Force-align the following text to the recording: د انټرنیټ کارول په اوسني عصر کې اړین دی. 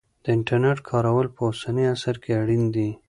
د 0.23 0.25
انټرنیټ 0.35 0.79
کارول 0.89 1.27
په 1.35 1.41
اوسني 1.49 1.83
عصر 1.93 2.15
کې 2.23 2.31
اړین 2.41 2.63
دی. 2.75 2.89